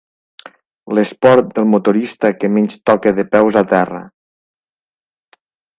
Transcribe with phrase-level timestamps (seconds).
[0.99, 4.05] L'esport del motorista que menys toca de peus a terra.